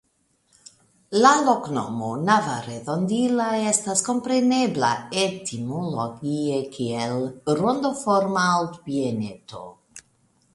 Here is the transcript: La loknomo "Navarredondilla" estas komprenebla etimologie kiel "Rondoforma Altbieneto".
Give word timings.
La 1.23 1.33
loknomo 1.49 2.07
"Navarredondilla" 2.29 3.49
estas 3.73 4.01
komprenebla 4.07 4.89
etimologie 5.25 6.59
kiel 6.79 7.23
"Rondoforma 7.61 8.47
Altbieneto". 8.57 9.63